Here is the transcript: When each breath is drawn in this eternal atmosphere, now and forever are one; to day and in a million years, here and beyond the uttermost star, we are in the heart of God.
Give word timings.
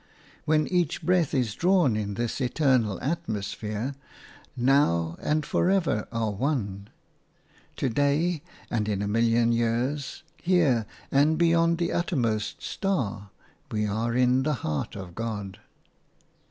When 0.45 0.65
each 0.65 1.03
breath 1.03 1.31
is 1.31 1.53
drawn 1.53 1.95
in 1.95 2.15
this 2.15 2.41
eternal 2.41 2.99
atmosphere, 3.03 3.93
now 4.57 5.15
and 5.21 5.45
forever 5.45 6.07
are 6.11 6.31
one; 6.31 6.87
to 7.75 7.87
day 7.87 8.41
and 8.71 8.89
in 8.89 9.03
a 9.03 9.07
million 9.07 9.51
years, 9.51 10.23
here 10.41 10.87
and 11.11 11.37
beyond 11.37 11.77
the 11.77 11.93
uttermost 11.93 12.63
star, 12.63 13.29
we 13.69 13.85
are 13.85 14.15
in 14.15 14.41
the 14.41 14.55
heart 14.65 14.95
of 14.95 15.13
God. 15.13 15.59